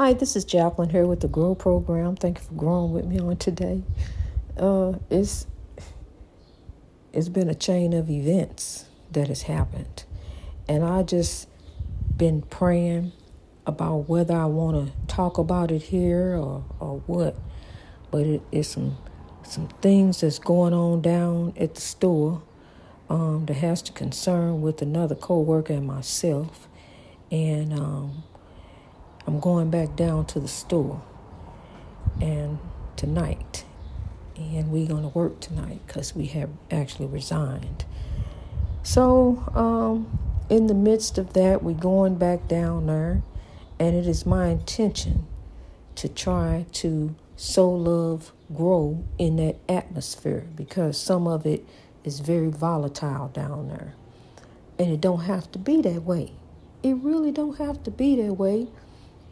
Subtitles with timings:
[0.00, 2.14] Hi, this is Jacqueline here with the Grow Program.
[2.14, 3.82] Thank you for growing with me on today.
[4.56, 5.48] Uh, it's
[7.12, 10.04] it's been a chain of events that has happened,
[10.68, 11.48] and I just
[12.16, 13.10] been praying
[13.66, 17.36] about whether I want to talk about it here or or what.
[18.12, 18.98] But it, it's some
[19.42, 22.40] some things that's going on down at the store
[23.10, 26.68] um, that has to concern with another coworker and myself,
[27.32, 28.22] and um,
[29.28, 31.02] I'm going back down to the store
[32.18, 32.58] and
[32.96, 33.62] tonight
[34.36, 37.84] and we're going to work tonight because we have actually resigned.
[38.82, 40.18] So um,
[40.48, 43.22] in the midst of that we're going back down there
[43.78, 45.26] and it is my intention
[45.96, 51.66] to try to sow love grow in that atmosphere because some of it
[52.02, 53.92] is very volatile down there.
[54.78, 56.32] And it don't have to be that way.
[56.82, 58.68] It really don't have to be that way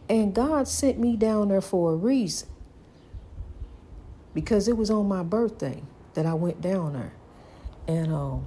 [0.08, 2.48] and God sent me down there for a reason.
[4.34, 5.82] Because it was on my birthday
[6.14, 7.12] that I went down there.
[7.88, 8.46] And um,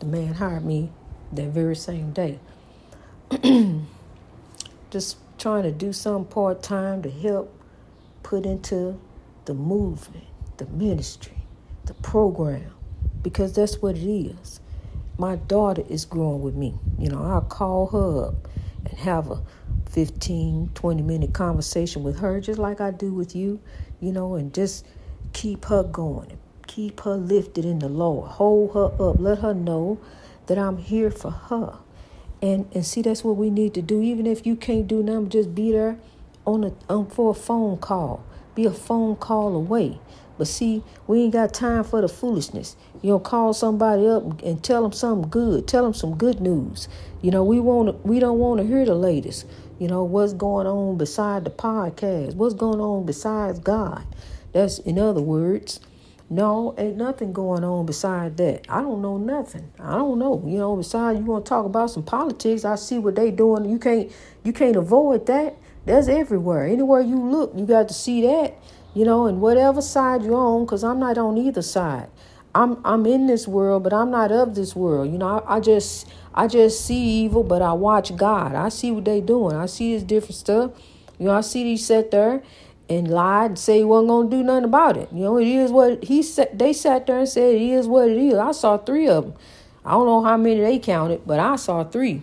[0.00, 0.90] the man hired me
[1.32, 2.38] that very same day.
[4.90, 7.52] Just trying to do some part time to help
[8.22, 8.98] put into
[9.44, 10.24] the movement,
[10.56, 11.36] the ministry,
[11.84, 12.72] the program,
[13.22, 14.60] because that's what it is.
[15.18, 16.74] My daughter is growing with me.
[16.98, 18.48] You know, I'll call her up
[18.84, 19.42] and have a
[19.88, 23.60] 15, 20 minute conversation with her, just like I do with you,
[24.00, 24.86] you know, and just
[25.32, 29.98] keep her going, keep her lifted in the Lord, hold her up, let her know
[30.46, 31.78] that I'm here for her.
[32.42, 34.02] And and see that's what we need to do.
[34.02, 35.98] Even if you can't do nothing, just be there
[36.44, 38.24] on a um, for a phone call.
[38.54, 39.98] Be a phone call away.
[40.38, 42.76] But see, we ain't got time for the foolishness.
[43.02, 45.66] You know, call somebody up and tell them something good.
[45.66, 46.88] Tell them some good news.
[47.22, 49.46] You know, we want we don't want to hear the latest.
[49.78, 52.34] You know, what's going on beside the podcast?
[52.34, 54.06] What's going on besides God?
[54.52, 55.80] That's in other words,
[56.28, 58.66] no, ain't nothing going on beside that.
[58.68, 59.70] I don't know nothing.
[59.78, 60.42] I don't know.
[60.46, 63.64] You know, besides you want to talk about some politics, I see what they doing.
[63.64, 64.10] You can't
[64.42, 65.56] you can't avoid that.
[65.84, 66.66] That's everywhere.
[66.66, 68.58] Anywhere you look, you got to see that.
[68.96, 72.08] You know, and whatever side you're on, because I'm not on either side.
[72.54, 75.12] I'm I'm in this world, but I'm not of this world.
[75.12, 78.54] You know, I, I just I just see evil, but I watch God.
[78.54, 79.54] I see what they doing.
[79.54, 80.70] I see this different stuff.
[81.18, 82.42] You know, I see these sat there
[82.88, 85.12] and lied and say he wasn't gonna do nothing about it.
[85.12, 86.58] You know, it is what he said.
[86.58, 88.32] They sat there and said it is what it is.
[88.32, 89.34] I saw three of them.
[89.84, 92.22] I don't know how many they counted, but I saw three.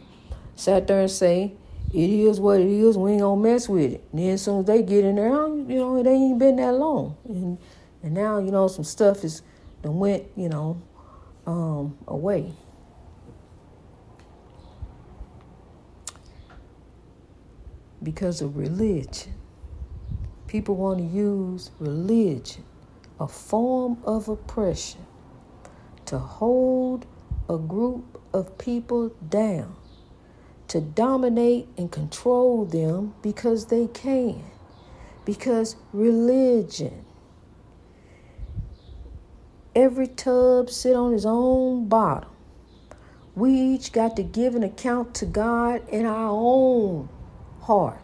[0.56, 1.54] Sat there and say
[1.94, 2.98] it is what it is.
[2.98, 4.04] We ain't gonna mess with it.
[4.12, 6.74] And then as soon as they get in there, you know, it ain't been that
[6.74, 7.58] long, and
[8.02, 9.42] and now you know some stuff is
[9.82, 10.82] that went you know
[11.46, 12.54] um, away.
[18.04, 19.34] because of religion.
[20.48, 22.64] People want to use religion,
[23.20, 25.06] a form of oppression,
[26.06, 27.06] to hold
[27.50, 29.76] a group of people down,
[30.74, 34.44] to dominate and control them because they can.
[35.24, 37.06] Because religion,
[39.76, 42.32] every tub sit on his own bottom.
[43.36, 47.08] We each got to give an account to God in our own
[47.62, 48.02] heart,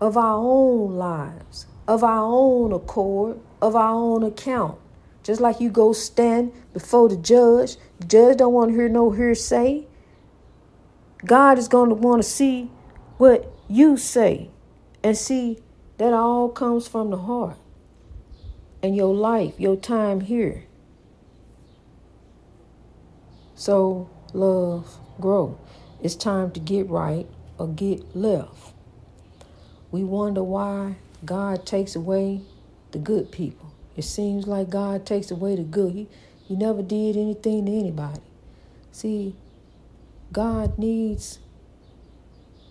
[0.00, 4.78] of our own lives, of our own accord, of our own account.
[5.24, 9.10] Just like you go stand before the judge, the judge don't want to hear no
[9.10, 9.88] hearsay.
[11.24, 12.70] God is going to want to see
[13.18, 14.50] what you say
[15.02, 15.58] and see
[15.98, 17.58] that all comes from the heart
[18.82, 20.64] and your life, your time here.
[23.54, 25.58] So, love, grow.
[26.02, 27.26] It's time to get right
[27.58, 28.72] or get left.
[29.90, 32.40] We wonder why God takes away
[32.92, 33.72] the good people.
[33.96, 35.92] It seems like God takes away the good.
[35.92, 36.08] He,
[36.46, 38.22] he never did anything to anybody.
[38.92, 39.34] See,
[40.32, 41.38] God needs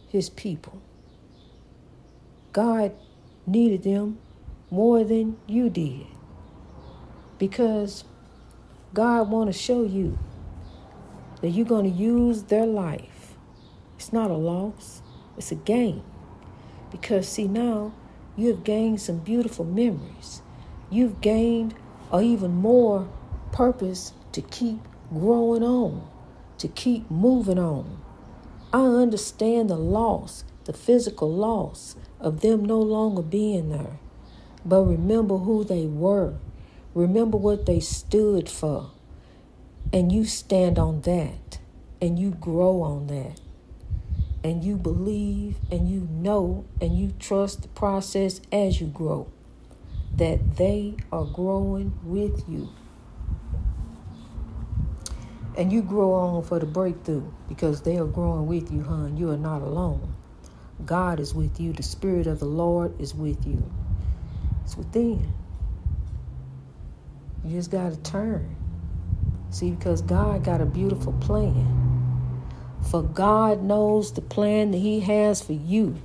[0.08, 0.82] his people.
[2.54, 2.94] God
[3.46, 4.18] needed them
[4.72, 6.08] more than you did.
[7.38, 8.04] Because
[8.94, 10.18] God want to show you
[11.42, 13.20] that you're going to use their life
[14.00, 15.02] it's not a loss,
[15.38, 16.02] it's a gain.
[16.90, 17.94] Because, see, now
[18.38, 20.42] you have gained some beautiful memories.
[20.90, 21.76] You've gained
[22.10, 23.10] or even more
[23.52, 24.80] purpose to keep
[25.10, 26.08] growing on,
[26.60, 28.02] to keep moving on.
[28.74, 34.00] I understand the loss, the physical loss of them no longer being there.
[34.66, 36.36] But remember who they were.
[36.94, 38.92] Remember what they stood for.
[39.94, 41.60] And you stand on that
[42.02, 43.40] and you grow on that.
[44.44, 49.28] and you believe and you know and you trust the process as you grow
[50.16, 52.70] that they are growing with you.
[55.60, 59.18] And you grow on for the breakthrough because they are growing with you, hon.
[59.18, 60.16] You are not alone.
[60.86, 61.74] God is with you.
[61.74, 63.62] The Spirit of the Lord is with you.
[64.64, 65.34] It's within.
[67.44, 68.56] You just got to turn.
[69.50, 71.68] See, because God got a beautiful plan.
[72.90, 76.02] For God knows the plan that He has for you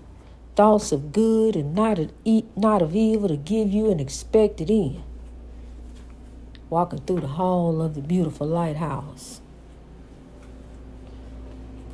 [0.56, 2.12] thoughts of good and not of,
[2.56, 5.00] not of evil to give you an expected end.
[6.70, 9.40] Walking through the hall of the beautiful lighthouse.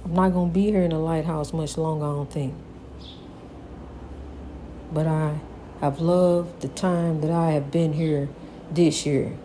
[0.04, 2.54] I'm not going to be here in the lighthouse much longer, I don't think.
[4.92, 5.38] But I
[5.80, 8.28] have loved the time that I have been here
[8.70, 9.36] this year.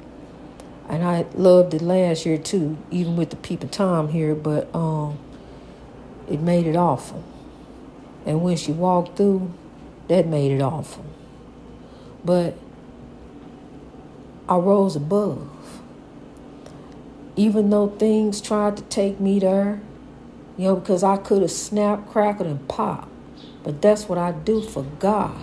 [0.88, 4.74] And I loved it last year too, even with the peep people time here, but
[4.76, 5.18] um
[6.28, 7.24] it made it awful.
[8.26, 9.54] And when she walked through,
[10.08, 11.06] that made it awful.
[12.24, 12.58] But
[14.50, 15.50] I rose above.
[17.36, 19.82] Even though things tried to take me there,
[20.58, 23.10] you know, because I could have snapped, crackled, and popped.
[23.64, 25.38] But that's what I do for God.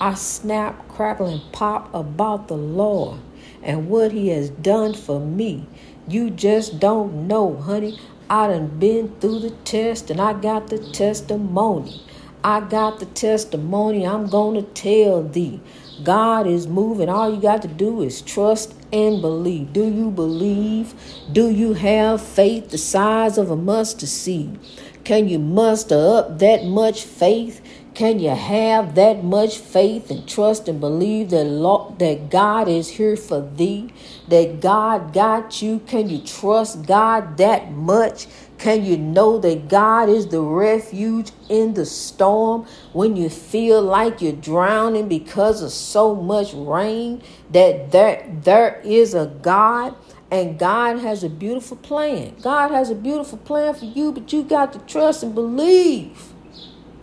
[0.00, 3.20] I snap, crackle, and pop about the Lord
[3.62, 5.66] and what He has done for me.
[6.06, 7.98] You just don't know, honey.
[8.30, 12.02] I done been through the test and I got the testimony.
[12.44, 14.06] I got the testimony.
[14.06, 15.60] I'm going to tell thee.
[16.02, 17.08] God is moving.
[17.08, 19.72] All you got to do is trust and believe.
[19.72, 20.94] Do you believe?
[21.30, 24.58] Do you have faith the size of a mustard seed?
[25.04, 27.62] Can you muster up that much faith?
[27.94, 33.16] Can you have that much faith and trust and believe that, that God is here
[33.16, 33.92] for thee?
[34.28, 35.80] That God got you?
[35.80, 38.26] Can you trust God that much?
[38.58, 44.20] Can you know that God is the refuge in the storm when you feel like
[44.20, 47.22] you're drowning because of so much rain?
[47.52, 49.94] That there, there is a God
[50.30, 52.34] and God has a beautiful plan.
[52.42, 56.32] God has a beautiful plan for you, but you got to trust and believe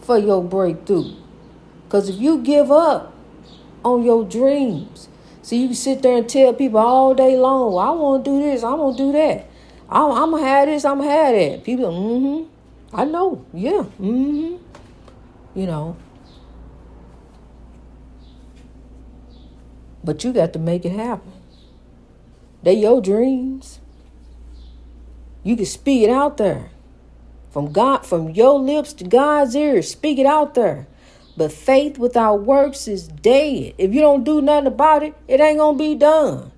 [0.02, 1.16] for your breakthrough.
[1.86, 3.14] Because if you give up
[3.84, 5.08] on your dreams,
[5.42, 8.42] see, you can sit there and tell people all day long, I want to do
[8.42, 9.50] this, I want to do that.
[9.90, 11.64] I'm, gonna have this, I'm gonna have that.
[11.64, 12.96] People, mm-hmm.
[12.96, 14.58] I know, yeah, mm-hmm.
[15.54, 15.98] You know.
[20.04, 21.34] But you got to make it happen.
[22.64, 23.80] They your dreams.
[25.44, 26.72] You can speak it out there.
[27.52, 30.88] From God, from your lips to God's ears, speak it out there.
[31.38, 33.76] But faith without works is dead.
[33.78, 36.52] If you don't do nothing about it, it ain't gonna be done.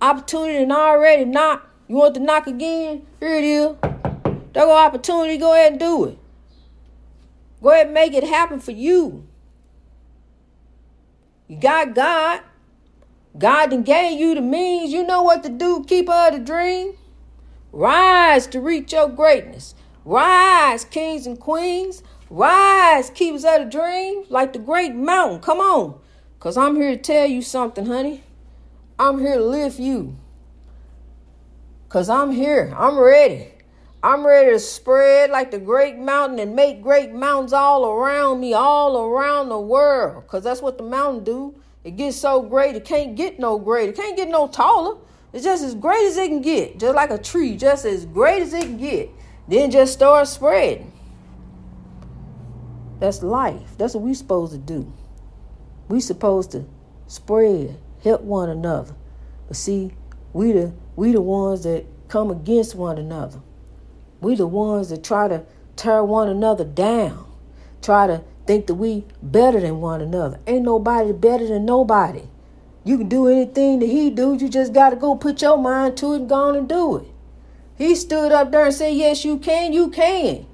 [0.00, 3.06] Opportunity and already knock you want to knock again?
[3.20, 3.76] Here it is.
[4.52, 5.36] There go opportunity.
[5.38, 6.18] Go ahead and do it.
[7.62, 9.26] Go ahead and make it happen for you.
[11.48, 12.40] You got God.
[13.38, 14.92] God then gave you the means.
[14.92, 15.84] You know what to do.
[15.84, 16.94] Keep of the dream.
[17.72, 19.74] Rise to reach your greatness.
[20.04, 22.02] Rise, kings and queens.
[22.30, 25.40] Rise, keepers of the dream, like the great mountain.
[25.40, 26.00] Come on.
[26.38, 28.24] Because I'm here to tell you something, honey.
[28.98, 30.16] I'm here to lift you.
[31.96, 32.74] Because I'm here.
[32.76, 33.48] I'm ready.
[34.02, 38.52] I'm ready to spread like the great mountain and make great mountains all around me,
[38.52, 40.24] all around the world.
[40.24, 41.58] Because that's what the mountain do.
[41.84, 43.92] It gets so great, it can't get no greater.
[43.92, 44.98] It can't get no taller.
[45.32, 46.78] It's just as great as it can get.
[46.78, 49.08] Just like a tree, just as great as it can get.
[49.48, 50.92] Then just start spreading.
[53.00, 53.78] That's life.
[53.78, 54.92] That's what we supposed to do.
[55.88, 56.66] We supposed to
[57.06, 58.94] spread, help one another.
[59.48, 59.92] But see,
[60.34, 63.40] we the we the ones that come against one another.
[64.20, 65.44] We the ones that try to
[65.76, 67.26] tear one another down.
[67.82, 70.40] Try to think that we better than one another.
[70.46, 72.22] Ain't nobody better than nobody.
[72.84, 74.34] You can do anything that he do.
[74.34, 76.96] You just got to go put your mind to it and go on and do
[76.96, 77.06] it.
[77.76, 79.72] He stood up there and said, "Yes, you can.
[79.72, 80.46] You can.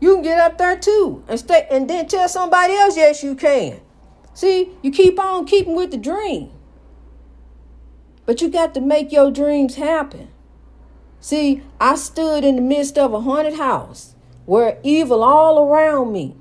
[0.00, 3.34] You can get up there too and stay, and then tell somebody else, yes, you
[3.34, 3.80] can."
[4.34, 6.50] See, you keep on keeping with the dream.
[8.26, 10.28] But you got to make your dreams happen.
[11.20, 16.36] See, I stood in the midst of a haunted house where evil all around me.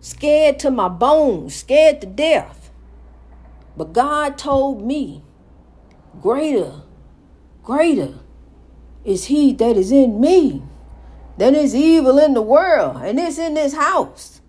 [0.00, 2.70] Scared to my bones, scared to death.
[3.76, 5.22] But God told me,
[6.20, 6.82] greater,
[7.62, 8.14] greater
[9.04, 10.62] is he that is in me
[11.36, 14.40] than is evil in the world, and it's in this house.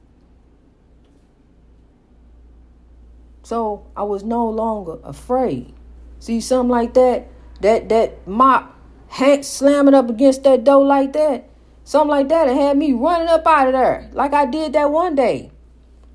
[3.43, 5.73] So I was no longer afraid.
[6.19, 7.27] See, something like that,
[7.61, 8.75] that that mop
[9.09, 11.49] hand slamming up against that door like that.
[11.83, 12.47] Something like that.
[12.47, 14.09] It had me running up out of there.
[14.13, 15.51] Like I did that one day.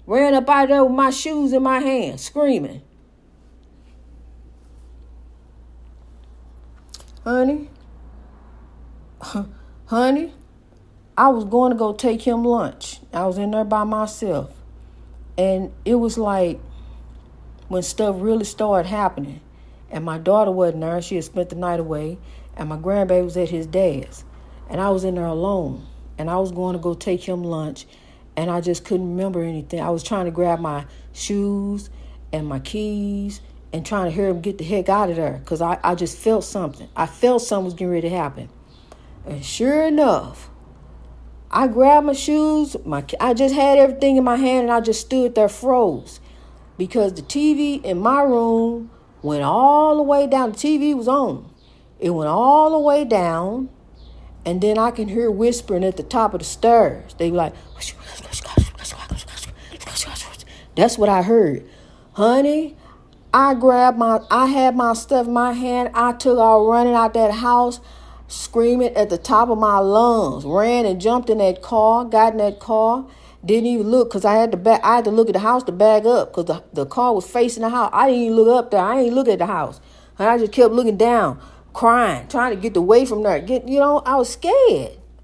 [0.07, 2.83] Ran up out of there with my shoes in my hand, screaming.
[7.25, 7.71] Honey,
[9.87, 10.35] honey,
[11.17, 13.01] I was going to go take him lunch.
[13.13, 14.51] I was in there by myself.
[15.39, 16.61] And it was like
[17.69, 19.41] when stuff really started happening.
[19.95, 21.01] And my daughter wasn't there.
[21.01, 22.19] She had spent the night away.
[22.57, 24.25] And my grandbaby was at his dad's.
[24.69, 25.87] And I was in there alone.
[26.19, 27.87] And I was going to go take him lunch.
[28.37, 29.81] And I just couldn't remember anything.
[29.81, 31.91] I was trying to grab my shoes
[32.33, 33.41] and my keys
[33.73, 35.39] and trying to hear him get the heck out of there.
[35.39, 36.89] Because I, I just felt something.
[36.97, 38.49] I felt something was getting ready to happen.
[39.25, 40.51] And sure enough,
[41.53, 42.77] I grabbed my shoes.
[42.85, 46.19] My I just had everything in my hand and I just stood there froze
[46.77, 48.91] because the TV in my room
[49.25, 50.53] went all the way down.
[50.53, 51.51] The TV was on.
[51.99, 53.71] It went all the way down,
[54.45, 57.15] and then I can hear whispering at the top of the stairs.
[57.15, 57.55] They were like,
[60.77, 61.67] that's what I heard.
[62.13, 62.77] Honey,
[63.33, 65.91] I grabbed my, I had my stuff in my hand.
[65.95, 67.81] I took off running out that house,
[68.29, 70.45] screaming at the top of my lungs.
[70.45, 73.07] Ran and jumped in that car, got in that car,
[73.45, 74.81] didn't even look because I had to back.
[74.83, 77.27] I had to look at the house to back up because the, the car was
[77.27, 77.91] facing the house.
[77.93, 78.81] I didn't even look up there.
[78.81, 79.81] I didn't look at the house.
[80.19, 81.41] And I just kept looking down,
[81.73, 83.41] crying, trying to get away from there.
[83.41, 84.53] Get you know, I was scared.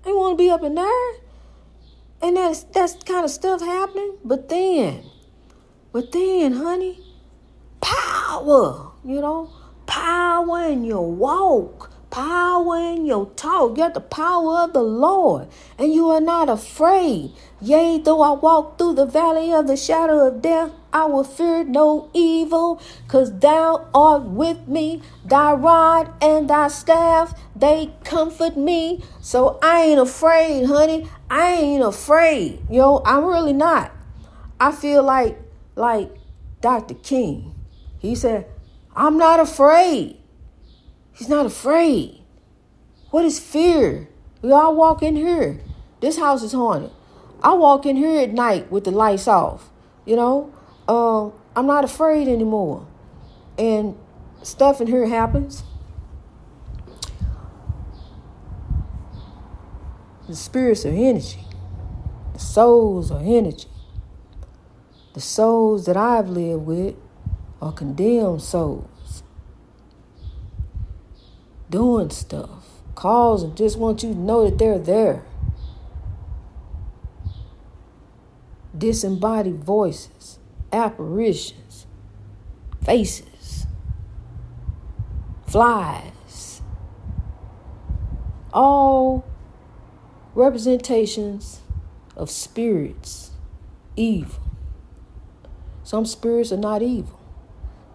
[0.03, 1.13] I didn't want to be up in there.
[2.23, 4.19] And that's that's kind of stuff happening.
[4.25, 5.05] But then,
[5.93, 7.01] but then, honey,
[7.81, 8.93] power.
[9.03, 9.51] You know,
[9.87, 13.71] power in your walk power in your talk.
[13.71, 15.49] You got the power of the Lord,
[15.79, 17.33] and you are not afraid.
[17.61, 21.63] Yea, though I walk through the valley of the shadow of death, I will fear
[21.63, 25.03] no evil, because thou art with me.
[25.25, 29.05] Thy rod and thy staff, they comfort me.
[29.21, 31.09] So I ain't afraid, honey.
[31.31, 32.61] I ain't afraid.
[32.69, 33.93] Yo, I'm really not.
[34.59, 35.39] I feel like
[35.77, 36.11] like
[36.61, 36.95] Dr.
[36.95, 37.55] King.
[37.99, 38.47] He said,
[38.95, 40.20] I'm not afraid.
[41.13, 42.23] He's not afraid.
[43.11, 44.09] What is fear?
[44.43, 45.61] We all walk in here.
[46.01, 46.93] This house is haunted.
[47.43, 49.71] I walk in here at night with the lights off.
[50.05, 50.55] You know,
[50.89, 52.87] um, I'm not afraid anymore.
[53.59, 53.97] And
[54.43, 55.65] stuff in here happens.
[60.29, 61.41] The spirits are energy.
[62.35, 63.69] The souls are energy.
[65.15, 66.95] The souls that I've lived with
[67.61, 68.89] are condemned souls
[71.71, 75.23] doing stuff, calls and just want you to know that they're there.
[78.77, 80.39] Disembodied voices,
[80.73, 81.87] apparitions,
[82.85, 83.67] faces,
[85.47, 86.61] flies,
[88.53, 89.25] all
[90.35, 91.61] representations
[92.17, 93.31] of spirits,
[93.97, 94.41] evil.
[95.83, 97.19] Some spirits are not evil.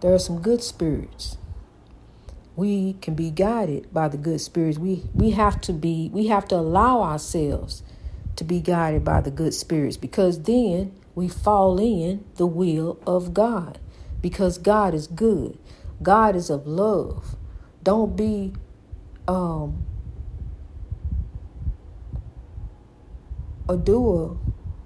[0.00, 1.38] There are some good spirits
[2.56, 4.78] we can be guided by the good spirits.
[4.78, 7.82] We we have to be we have to allow ourselves
[8.36, 13.34] to be guided by the good spirits because then we fall in the will of
[13.34, 13.78] God
[14.20, 15.58] because God is good.
[16.02, 17.36] God is of love.
[17.82, 18.54] Don't be
[19.28, 19.84] um
[23.68, 24.36] a doer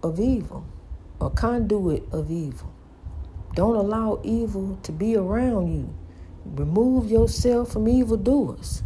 [0.02, 0.66] of evil,
[1.20, 2.72] a conduit of evil.
[3.54, 5.99] Don't allow evil to be around you.
[6.54, 8.82] Remove yourself from evildoers.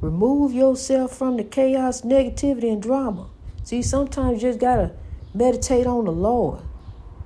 [0.00, 3.28] Remove yourself from the chaos, negativity, and drama.
[3.64, 4.92] See, sometimes you just gotta
[5.34, 6.60] meditate on the Lord.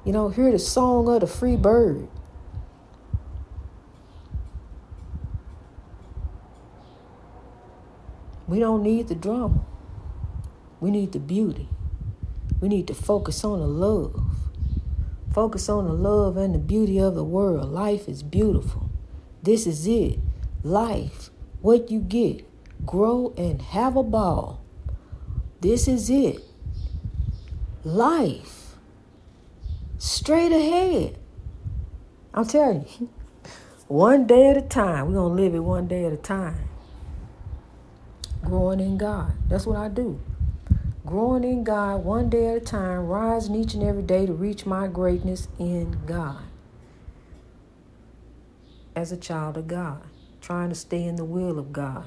[0.04, 2.08] You know, hear the song of the free bird.
[8.48, 9.64] We don't need the drama.
[10.80, 11.68] We need the beauty.
[12.60, 14.24] We need to focus on the love.
[15.32, 17.70] Focus on the love and the beauty of the world.
[17.70, 18.89] Life is beautiful.
[19.42, 20.18] This is it.
[20.62, 21.30] Life,
[21.62, 22.46] what you get.
[22.84, 24.62] Grow and have a ball.
[25.60, 26.40] This is it.
[27.82, 28.74] Life.
[29.96, 31.16] Straight ahead.
[32.34, 33.08] I'm telling you,
[33.88, 35.06] one day at a time.
[35.06, 36.68] We're going to live it one day at a time.
[38.44, 39.32] Growing in God.
[39.48, 40.20] That's what I do.
[41.06, 44.66] Growing in God one day at a time, rising each and every day to reach
[44.66, 46.49] my greatness in God
[48.94, 50.02] as a child of God,
[50.40, 52.04] trying to stay in the will of God,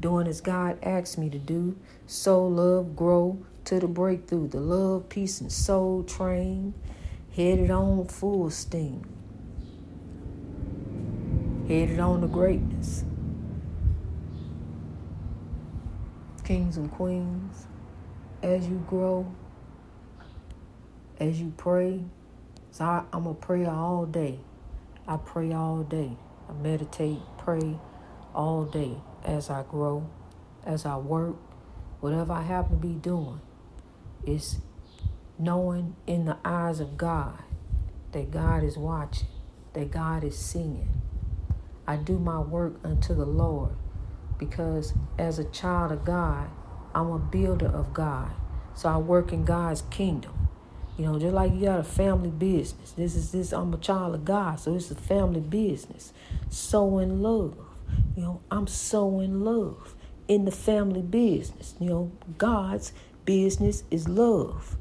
[0.00, 1.76] doing as God asks me to do,
[2.06, 6.74] soul love, grow to the breakthrough, the love, peace, and soul train,
[7.34, 9.04] headed on full steam,
[11.68, 13.04] headed on to greatness.
[16.44, 17.66] Kings and queens,
[18.42, 19.32] as you grow,
[21.18, 22.02] as you pray.
[22.70, 24.40] So I, I'm a prayer all day.
[25.06, 26.16] I pray all day.
[26.48, 27.78] I meditate, pray
[28.34, 30.08] all day as I grow,
[30.64, 31.36] as I work,
[32.00, 33.40] whatever I happen to be doing.
[34.26, 34.58] It's
[35.38, 37.42] knowing in the eyes of God
[38.12, 39.28] that God is watching,
[39.74, 40.88] that God is seeing.
[41.86, 43.72] I do my work unto the Lord
[44.38, 46.48] because as a child of God,
[46.94, 48.30] I'm a builder of God.
[48.74, 50.33] So I work in God's kingdom.
[50.96, 52.92] You know, just like you got a family business.
[52.92, 56.12] This is this I'm a child of God, so it's a family business.
[56.50, 57.56] Sowing love.
[58.16, 59.94] You know, I'm sowing love
[60.28, 61.74] in the family business.
[61.80, 62.92] You know, God's
[63.24, 64.76] business is love.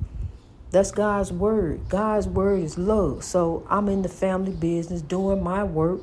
[0.69, 1.89] That's God's word.
[1.89, 3.23] God's word is love.
[3.23, 6.01] So I'm in the family business doing my work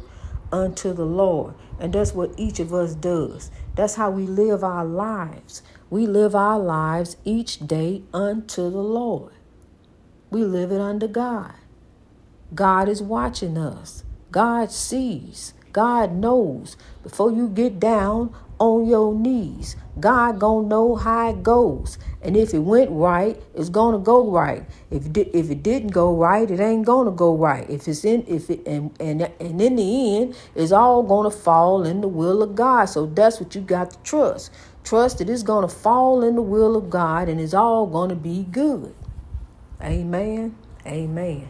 [0.53, 1.55] unto the Lord.
[1.79, 3.51] And that's what each of us does.
[3.75, 5.63] That's how we live our lives.
[5.89, 9.33] We live our lives each day unto the Lord.
[10.31, 11.55] We live it under God.
[12.55, 14.05] God is watching us.
[14.31, 15.55] God sees.
[15.73, 16.77] God knows.
[17.03, 21.99] Before you get down on your knees, God gonna know how it goes.
[22.23, 24.65] And if it went right, it's gonna go right.
[24.91, 27.69] If it, if it didn't go right, it ain't gonna go right.
[27.69, 31.85] If it's in if it and and and in the end, it's all gonna fall
[31.85, 32.85] in the will of God.
[32.85, 34.53] So that's what you got to trust.
[34.85, 38.45] Trust that it's gonna fall in the will of God and it's all gonna be
[38.45, 38.95] good.
[39.83, 40.57] Amen.
[40.87, 41.49] Amen.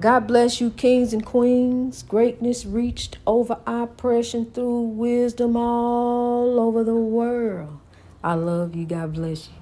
[0.00, 2.02] God bless you, kings and queens.
[2.02, 7.78] Greatness reached over oppression through wisdom all over the world.
[8.24, 8.84] I love you.
[8.84, 9.61] God bless you.